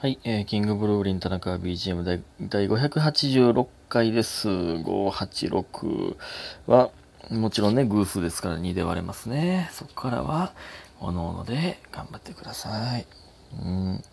[0.00, 2.04] はい、えー、キングブルーリン田中 BGM
[2.40, 4.48] 第586回です。
[4.48, 6.16] 586
[6.68, 6.92] は、
[7.32, 9.68] もちろんね、偶数ですから2で割れますね。
[9.72, 10.52] そこからは、
[11.00, 13.06] おのおので頑張ってください。
[13.60, 14.04] うん。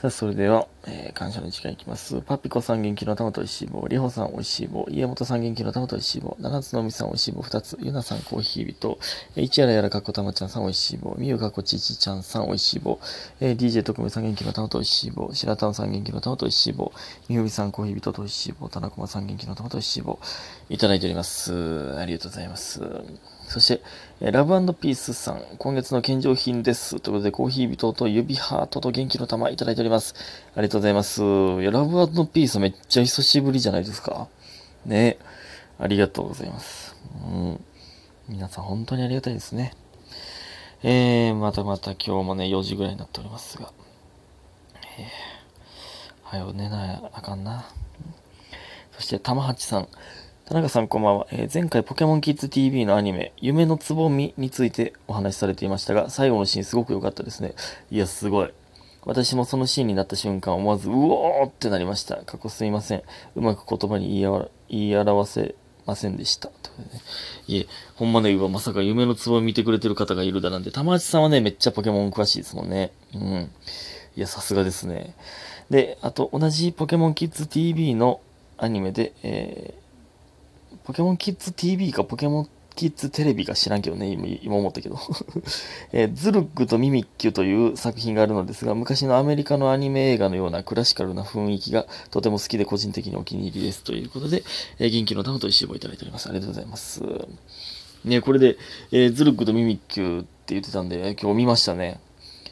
[0.00, 2.20] さあ、それでは、えー感謝の時間いきます。
[2.20, 8.96] パピコさん元気の玉と石棒、りほさんおいしい棒、家元さん元気の玉と石棒、七つのみさんおいしい棒2つ、ゆなさんコーヒー人、
[9.34, 13.00] えー市原やらかっこたまちゃんさんおいしい棒、みゆかこちちちゃんさんおいしい棒、
[13.40, 16.92] えー DJ 特命さん元気の玉とおいしい棒、白玉さん元気の玉とおいしい棒、
[17.28, 20.20] みふみさんコーヒー人とおいしい棒、田中さん元気の玉とおいしい棒、
[20.70, 21.98] いただいております。
[21.98, 22.80] ありがとうございます。
[23.48, 23.82] そして、
[24.20, 27.00] えラブピースさん、今月の献上品です。
[27.00, 30.14] ということで、コーヒー人と指ハートと元気の玉いただいております。
[30.54, 31.22] ありがとうございます。
[31.22, 31.24] い
[31.64, 34.28] や、ラブピースめっちゃ久しぶりじゃないですか。
[34.84, 35.16] ね
[35.78, 36.94] ありがとうございます。
[37.24, 37.64] うん。
[38.28, 39.72] 皆さん本当にありがたいですね。
[40.82, 43.72] えー、またまた今日もね、4時ぐらいになっておりますが。
[44.98, 47.64] えー、はよ寝なあかんな。
[48.92, 49.88] そして、玉八さん。
[50.48, 57.52] 田中さんこんばんは、えー前回ポケモンキッズ TV のアニメ、夢のつぼみについてお話しされていましたが、最後のシーンすごく良かったですね。
[57.90, 58.54] いや、すごい。
[59.04, 62.22] 私もそのシーンになった瞬間、思わず、うおーってなりました。
[62.24, 63.02] 過去すいません。
[63.36, 66.48] うまく言葉に言い表せませんでした。
[66.48, 67.00] というね
[67.46, 72.90] いえ、ほんまね、まさか夢のつぼみ見てくれてる方がいるだなんて、玉内さんはね、めっちゃポケモン詳しいですもんね。
[73.14, 73.50] うん。
[74.16, 75.14] いや、さすがですね。
[75.68, 78.22] で、あと、同じポケモンキッズ TV の
[78.56, 79.87] アニメで、えー
[80.84, 82.48] ポケモンキッズ TV かポケモン
[82.78, 84.96] キッズテレビか知らんけどね、今今思ったけど。
[85.92, 93.82] えーズルックとミミッキュという作品があるのですが、昔のアメリカのアニメ映画のようなクラシカルな雰囲気がとても好きで個人的にお気に入りです。
[93.82, 94.44] ということで、
[94.78, 96.28] えー元気の玉と石棒いただいております。
[96.28, 97.02] ありがとうございます。
[98.04, 98.56] ね、これで、
[98.92, 101.98] えーズルックとミミッキュって言ってたんで、今日見ましたね。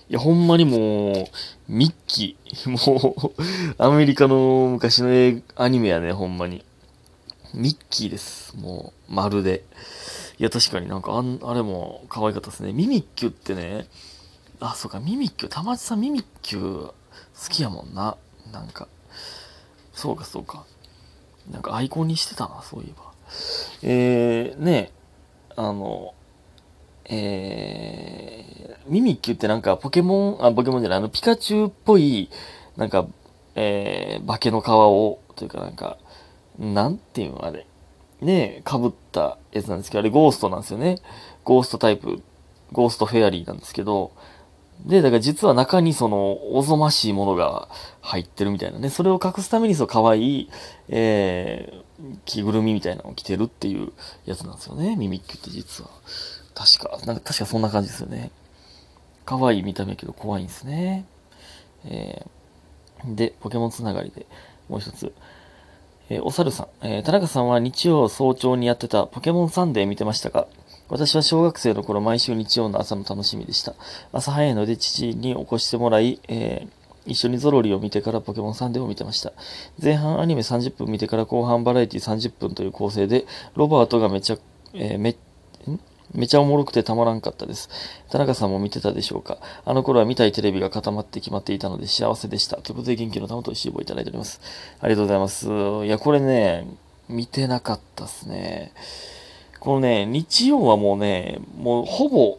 [0.08, 1.26] いや、ほんまにもう、
[1.68, 2.70] ミッキー。
[2.70, 3.34] もう、
[3.78, 6.64] アメリカの昔のアニメやね、ほんまに。
[7.56, 8.56] ミッキーです。
[8.56, 9.64] もう、まるで。
[10.38, 12.72] いや、確かになんかあん、あれも可愛かったですね。
[12.72, 13.88] ミミッキュってね、
[14.60, 16.94] あ、そうか、ミミッキュ、たまちさんミミッキュ好
[17.48, 18.16] きやもんな。
[18.52, 18.88] なんか、
[19.92, 20.64] そうか、そうか。
[21.50, 23.12] なんかアイコンにしてたな、そういえば。
[23.82, 24.92] えー、ね
[25.56, 26.14] あの、
[27.06, 32.30] えー、ミミッキュってなんかポケモン、あ、ポケモンじゃない、あの、ピカチュウっぽい、
[32.76, 33.06] なんか、
[33.54, 35.98] えー、化けの皮を、というかなんか、
[36.58, 37.66] なんていうのあれ。
[38.20, 40.98] ねえ、被ったやつなんですけど、あれゴーストなんですよね。
[41.44, 42.22] ゴーストタイプ、
[42.72, 44.12] ゴーストフェアリーなんですけど、
[44.84, 47.68] で、だから実は中にその、おぞましいものが
[48.00, 48.90] 入ってるみたいなね。
[48.90, 50.50] それを隠すためにそう、可愛い、
[50.88, 53.92] えー、着ぐるみみたいなのを着てるっていう
[54.26, 54.96] やつなんですよね。
[54.96, 55.90] ミミッキュって実は。
[56.54, 58.30] 確か、なんか確かそんな感じですよね。
[59.24, 61.04] 可愛い見た目けど怖いんですね。
[61.84, 64.26] えー、で、ポケモンつながりで
[64.68, 65.12] もう一つ。
[66.08, 70.46] えーお猿さん、えー田中さんは日曜早朝にやってたポケモンサンデー見てましたか？
[70.88, 73.74] 私は小学生の頃毎週日曜の朝の楽しみでした。
[74.12, 76.68] 朝早いので父に起こしてもらい、えー
[77.08, 79.32] 一緒にゾロリを見てからポケモンサンデーを見てました。
[79.80, 84.38] 前半アニメ30分見てから後半バラエティ30分という構成で、ロバートがめちゃ、
[84.74, 85.16] えーめ、ん？
[86.14, 87.68] めちゃおもろくてたまらんかったです。
[88.10, 89.38] 田中さんも見てたでしょうか？
[89.64, 92.56] あの頃は見たいテレビが固まって決まっていたので幸せでした。
[92.56, 94.40] ということで元気の玉と石棒いただいております。
[94.80, 95.48] ありがとうございます。
[95.84, 96.66] いや、これね、
[97.08, 98.72] 見てなかったっすね。
[99.60, 102.38] このね、日曜はもうね、もうほぼ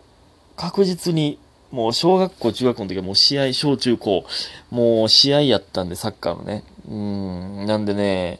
[0.55, 1.39] 確実に、
[1.71, 4.23] もう小学校、中学校の時はもう試合、小中高、
[4.71, 6.63] もう試合やったんで、サッカーのね。
[6.89, 8.39] うん、なんでね、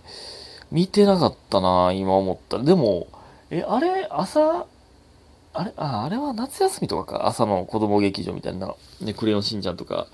[0.72, 2.64] 見てなかったな、今思ったら。
[2.64, 3.08] でも、
[3.50, 4.66] え、あれ、朝、
[5.58, 7.28] あれ、あ、あれは夏休みとかか。
[7.28, 8.76] 朝の子供劇場みたいな。
[9.02, 10.08] ね、クレヨンしんちゃんとか、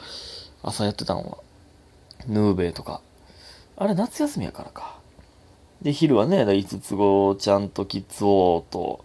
[0.61, 1.37] 朝やってたのは。
[2.27, 3.01] ヌーベイとか。
[3.75, 4.99] あれ、夏休みやからか。
[5.81, 9.03] で、昼はね、だ五つ子ちゃんとキッズ王と、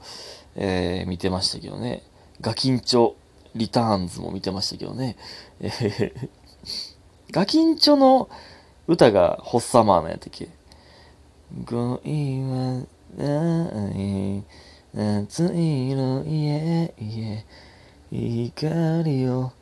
[0.54, 2.02] えー見てましたけどね。
[2.40, 3.14] ガキンチョ
[3.56, 5.16] リターンズも見てましたけどね。
[5.60, 6.28] えー
[7.30, 8.30] ガキンチョの
[8.86, 10.48] 歌がホッサマーのやったっけ？
[11.66, 12.84] 恋は
[13.18, 14.44] ない
[14.94, 16.94] 夏色家
[18.10, 19.52] 家光を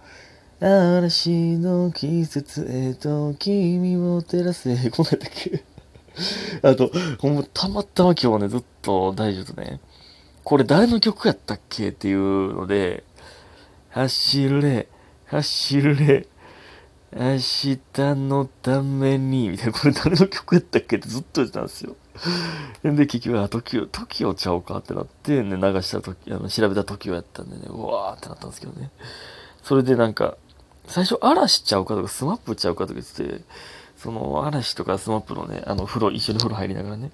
[0.61, 4.77] 嵐の季節へと君を照らせ。
[4.91, 5.65] こんなんやっけ。
[6.63, 9.81] あと、ほん、たまたま今日はね、ずっと大丈夫とね、
[10.45, 13.03] これ誰の曲やったっけっていうので、
[13.91, 14.87] 走れ、
[15.27, 16.29] 走れ、
[17.13, 17.79] 明日
[18.15, 21.97] のために、みたいな、これ誰の曲やったっけってずっと言ってたんですよ。
[22.83, 28.91] で、結局、あ、時を、時をちゃおうかってなって、ね、流した時、あの、調べた時をやったんでね、うわーってなったんですけどね。
[29.63, 30.37] それでなんか、
[30.87, 33.45] 最初嵐ちゃうかとかスマップちゃうかとか言ってて、
[33.97, 37.11] その嵐とかスマップのね、あの風呂、一緒に風呂入りながらね、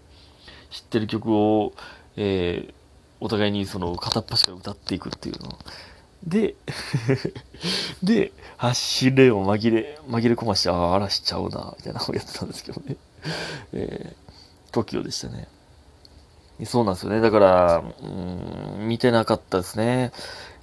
[0.70, 1.72] 知ってる曲を、
[2.16, 2.74] えー、
[3.20, 5.58] お互いにその片っ端から歌っていくっていうの。
[6.24, 6.54] で、
[8.02, 12.96] で、走れを紛れ、紛れ込まして、ああ、嵐ちゃうな、みたいなのをやってたんですけどね。
[13.72, 14.21] えー、
[14.72, 15.48] TOKIO でしたね。
[16.64, 17.20] そうなんですよね。
[17.20, 18.06] だから、う
[18.82, 20.12] ん、見てなかったですね。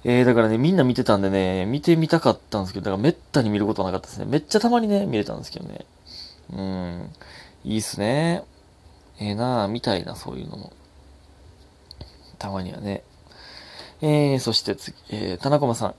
[0.04, 4.24] えー、だからね、みんな見てたんでね、見てみたかったんですけど、だからめったに見ることなかったですね。
[4.24, 5.84] めっちゃたまにね、見れたんですけどね。
[6.52, 7.10] うん、
[7.64, 8.44] いいっすね。
[9.18, 10.72] ええー、なぁ、みたいな、そういうのも。
[12.38, 13.02] たまにはね。
[14.00, 15.94] えー、そして次、えー、田中さん。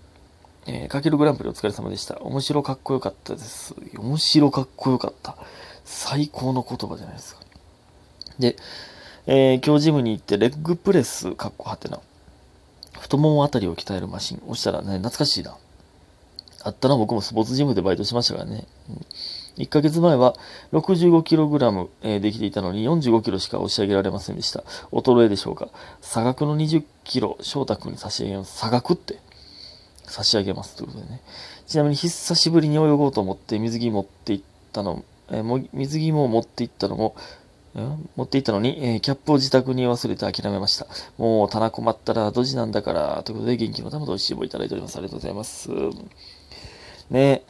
[0.68, 2.20] えー、かけるグランプリお疲れ様でした。
[2.22, 3.76] 面白かっこよかったです。
[3.98, 5.38] 面白かっこよかった。
[5.86, 7.42] 最高の言葉じゃないですか。
[8.42, 8.58] で、
[9.26, 12.00] えー、今日ジムに行ってレッグプレス、かっこはてな。
[13.00, 14.42] 太ももあたりを鍛えるマシン。
[14.48, 15.56] 押したらね、懐かしいな。
[16.64, 18.68] あったな、僕もスポーツジムでバイトしましたからね。
[18.90, 19.06] うん
[19.58, 20.36] 1ヶ月前は
[20.72, 24.64] 65kg、えー、できていたのに 45kg しか押し上げられませんでした。
[24.92, 25.70] 衰えでしょうか。
[26.02, 28.58] 差額の 20kg、翔太君に差し上げます。
[28.58, 29.20] 差額って
[30.06, 30.76] 差し上げます。
[30.76, 31.22] ということでね。
[31.68, 34.42] ちなみに久しぶりに泳ごうと思って水着持っていっ
[34.72, 37.16] たの、えー、水着も持っていったのも、
[37.74, 40.88] 持っていったのに、えー、キャップを自宅に忘れて諦めました。
[41.18, 44.98] もう、棚困ったらドジなんだから、ということで元気の玉と美味しい棒いただいております。
[44.98, 45.70] ありがとうございます。
[47.10, 47.44] ね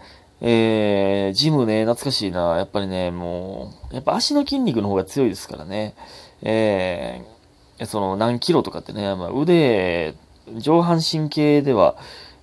[0.43, 2.57] えー、ジムね、懐かしいな。
[2.57, 5.93] やっぱりね、もう、やっぱ足の筋肉の方が強いですからね。
[6.41, 10.15] えー、その何キロとかってね、まあ、腕、
[10.57, 11.95] 上半身系では、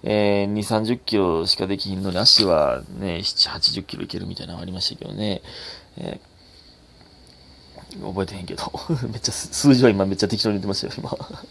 [0.04, 5.42] えー、2、30キロしかできひんのに、足はね、7、80キロいけるみたいなのがありましたけどね。
[5.96, 6.37] えー、
[7.96, 8.70] 覚えてへんけど。
[9.10, 11.16] めっちゃ、数字は今めっちゃ適当に言ってましたよ、今。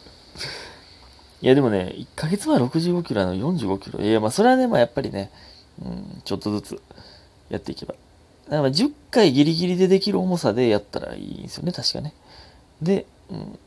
[1.41, 3.99] いや、でもね、1ヶ月前65キロの45キロ。
[3.99, 5.31] いや、まあ、それはね、まあ、やっぱりね、
[5.83, 6.81] うん、ちょっとずつ
[7.49, 7.95] やっていけば。
[8.49, 12.13] だから10回ギリギリでできる重さでやったらいいんですよね、確かね。
[12.81, 13.59] で、うん、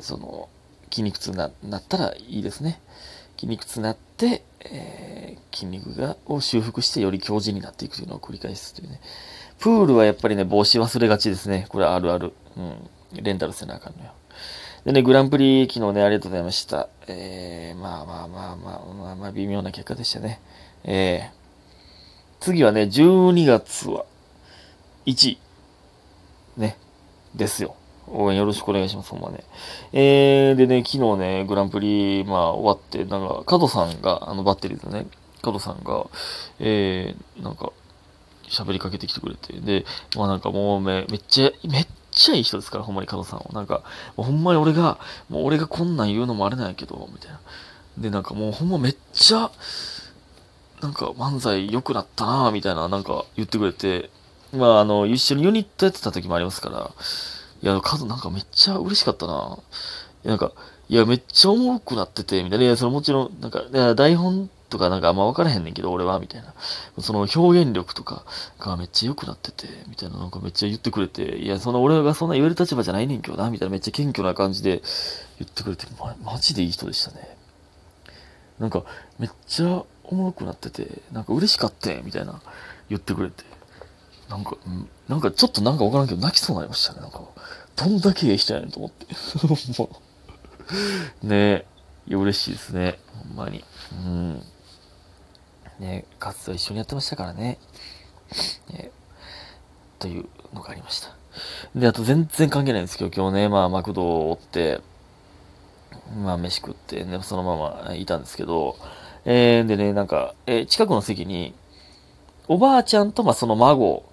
[0.00, 0.48] その、
[0.90, 2.80] 筋肉痛ななったらいいですね。
[3.36, 9.00] 筋肉痛になって、えー、筋肉がを修復してより強靭になっていくというのを繰り返すというね。
[9.58, 11.66] プールはやっぱりね、帽子忘れがちですね。
[11.68, 12.32] これあるある。
[12.56, 12.90] うん。
[13.22, 14.12] レンタルせなあかんのよ。
[14.84, 16.88] でね、グランプリ昨日ね、ありがとうございました。
[17.06, 20.40] えー、まあまあまあまあ、まあまあ、微妙な結果でしたね。
[20.84, 24.04] えー、次はね、12月は
[25.06, 25.38] 1位。
[26.58, 26.76] ね。
[27.34, 27.76] ですよ。
[28.06, 29.44] 応援よろしくお願いします、ほんまね。
[29.92, 35.06] えー、でね、昨日ね、グランプリ、まあ、終わって、なんか、加藤さんが、あの、バッテリーでね、
[35.40, 36.06] 加藤さんが、
[36.60, 37.72] えー、なんか、
[38.48, 39.84] 喋りかけてきてくれて、で、
[40.16, 43.46] まあなんかもうめ、めっちゃ、めっちゃいい人ですから、ほんまに加藤さんは。
[43.52, 43.82] なんか、
[44.16, 44.98] もうほんまに俺が、
[45.28, 47.40] もう俺がこんなん言うのもあれなんやけど、みたいな。
[47.98, 49.50] で、なんかもうほんまめっちゃ、
[50.80, 54.10] なんか漫才良くなったなみたいな、なんか言ってくれて、
[54.52, 56.90] まあ、あの、一緒にユニットやってた時もありますから、
[57.62, 59.58] いや、カズなんかめっちゃ嬉しかったな。
[60.24, 60.52] なんか、
[60.88, 62.64] いや、めっちゃおもろくなってて、みたいな。
[62.64, 63.62] いや、そのもちろん、なんか、
[63.94, 66.52] 台本とかなんかあんま分からへんねんけど、俺は、みたいな。
[67.00, 68.24] その表現力とか
[68.58, 74.82] がめっちゃ良くなってて、みたいな、なんかめっちゃ言ってくれて、いや、その俺がそんな言える立場じゃないねんけどな、みたいな、めっちゃ謙虚な感じで
[75.38, 77.36] 言ってくれて、ま、マジでいい人でしたね。
[78.58, 78.82] なんか、
[79.20, 82.40] めっちゃおもろくなってて、なんか嬉しかったみたいな
[82.88, 83.44] 言ってくれて、
[84.28, 84.56] なんか、
[85.08, 87.00] なんかちょっとなんかわからんけど泣きそうになりましたね。
[87.00, 87.22] なんか、
[87.76, 89.06] どんだけええ人やねんと思って。
[91.22, 91.66] ねえ、
[92.06, 92.98] いや、嬉しいですね。
[93.28, 93.64] ほんまに。
[93.92, 94.42] うん。
[95.78, 97.58] ね活動一緒にやってましたからね。
[98.70, 98.90] ね
[99.98, 101.14] というのがありました。
[101.74, 104.80] で、あと全然関係ないんですけど、今日ね、まあ、マクドを追って、
[106.22, 108.76] まあ、飯食って、ね、そのままいたんですけど、
[109.24, 111.54] えー、でね、なんか、えー、近くの席に、
[112.46, 114.04] おばあちゃんと、まあ、その孫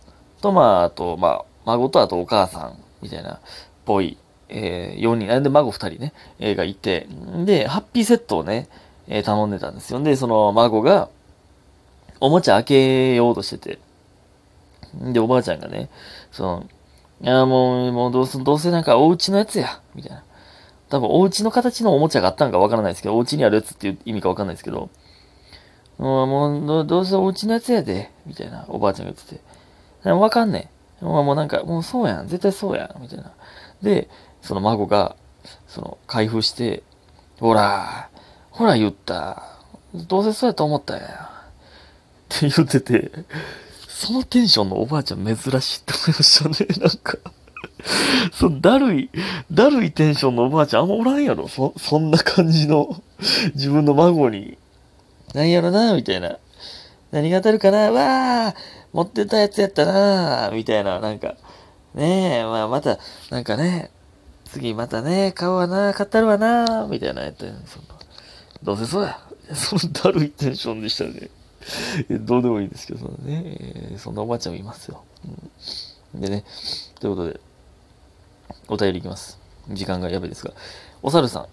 [0.41, 3.39] と、まあ、あと、まあ、孫とあとお母さん、みたいな、
[3.85, 4.17] ぽい、
[4.49, 7.07] えー、4人、で、孫2人ね、えー、がいて、
[7.45, 8.69] で、ハッピーセットをね、
[9.07, 9.99] えー、頼んでたんですよ。
[9.99, 11.09] で、その孫が、
[12.21, 13.79] おもちゃ開けようとしてて、
[15.11, 15.89] で、おばあちゃんがね、
[16.31, 16.65] その、
[17.21, 20.23] いや、もう、もうどうせ、どうせなんかお家のやつや、みたいな。
[20.89, 24.89] 多分お家の形のおもちゃがあったんかわからないですけど、お家にあるやつっていう意味かわかんないですけど、
[25.97, 29.35] もう、もうどうせお家のやつやで、みたいな、おばあちゃんが言って
[30.03, 30.11] て。
[30.11, 30.69] わかんね
[31.01, 31.05] ん。
[31.05, 33.31] もうなんか、もうそうやん、絶対そうやん、みたいな。
[33.81, 34.09] で、
[34.41, 35.15] その孫が、
[35.67, 36.83] その、開封して、
[37.39, 38.09] ほら、
[38.51, 39.43] ほら言った。
[39.93, 41.40] どうせそうやと思ったやん。
[42.31, 43.11] って言ってて、
[43.87, 47.17] そのテンションのおばあちゃん珍しいって思いましたね、なんか
[48.31, 49.09] そだるい、
[49.51, 53.01] だるいテンションのおばあちゃんあんまおらんやろそ、そんな感じの
[53.55, 54.57] 自分の孫に。
[55.33, 56.37] なんやろな、みたいな。
[57.11, 58.55] 何が当たるかなわあ
[58.93, 61.35] 持ってたやつやったなみたいな、なんか、
[61.93, 63.91] ねえ、まあまた、なんかね、
[64.45, 67.83] 次またね、買うわな、買ったるわな、みたいなやったそん。
[68.63, 69.19] どうせそうや。
[69.53, 71.29] そのだるいテンションでしたね。
[72.09, 75.03] どうでもいいですけど、ね、そんなおばあちゃんもいますよ。
[76.13, 76.43] うん、でね、
[76.99, 77.39] ということで、
[78.67, 79.39] お便りいきます。
[79.69, 80.53] 時間がやべですが。
[81.03, 81.45] お猿さん。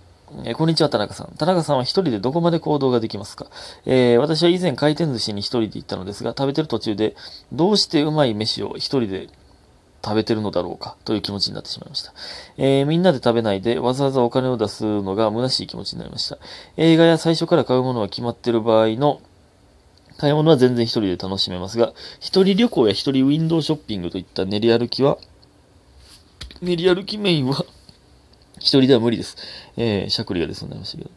[0.44, 1.34] えー、こんにちは、田中さん。
[1.38, 3.46] 田中さんは一人でどこまで行動ができますか、
[3.86, 7.16] えー、私は以前回転寿司に一人で行ったのですが、食べてる途中で、
[7.52, 9.28] どうしてうまい飯を一人で
[10.04, 10.96] 食べてるのだろうか？
[11.04, 12.12] という気持ちになってしまいました。
[12.56, 16.38] えー、みんなで食べないでわざわざお金を出すのが虚しい気持ちになりました。
[16.76, 19.20] 映画や最初から買うものは決まってる場合の
[20.18, 25.16] 買い物は全然一人で楽しめますが、一人旅行や一人ウィンドウショッピングといった練り歩きは、
[26.60, 27.64] 練り歩きメインは
[28.58, 29.36] 一人では無理です。
[29.76, 31.10] えー、しゃくりが出そうになりましたけど。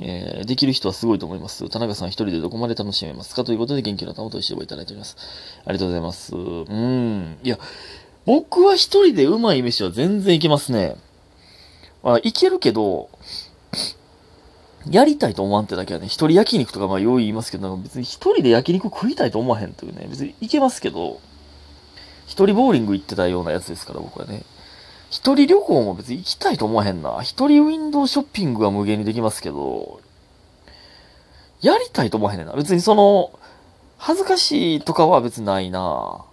[0.00, 1.68] えー、できる人はすごいと思います。
[1.68, 3.44] 田中さん一人でどこまで楽しめますか？
[3.44, 5.16] ということで元気の玉と一緒をいただいております。
[5.64, 6.34] ありがとうございます。
[6.34, 7.38] うん。
[7.44, 7.58] いや、
[8.26, 10.96] 僕は一人でうまい飯は全然いけますね。
[12.02, 13.08] あ、いけるけど、
[14.90, 21.20] やりたいと思わんってだけはね、一人焼肉とかまあよう言いますけど、なんか別に一人で焼肉食いたいと思わへんというね、別にいけますけど、
[22.26, 24.44] 一人ボーリング行ってたようなやつですから、僕はね。
[25.10, 27.22] 一人旅行も別に行きたいと思わへんな。
[27.22, 30.00] 一人ウィンドウショッピングは無限にできますけど、
[31.60, 32.54] やりたいと思わへんねんな。
[32.54, 33.38] 別にその、
[33.96, 36.24] 恥ずかしいとかは別にないな。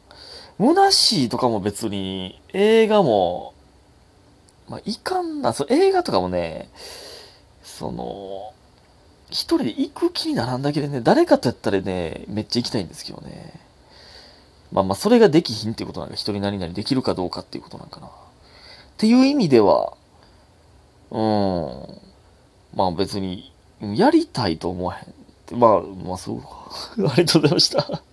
[0.58, 3.54] 虚しいとかも別に、映画も、
[4.68, 6.70] まあ、いかんな、そ映画とかもね、
[7.82, 8.54] その、
[9.32, 13.60] 一人で行く気にならんだけでね、誰かとやったらね、めっちゃ行きたいんですけどね。
[14.72, 18.06] まあまあ、それができひんっていうことなんか、一人何々できるかどうかっていうことなんかな。
[18.06, 18.10] っ
[18.98, 19.98] ていう意味では、
[21.10, 21.98] うん、
[22.76, 25.60] まあ別に、やりたいと思わへん。
[25.60, 26.48] まあ、まあそうか。
[27.12, 28.04] ありがとうございました。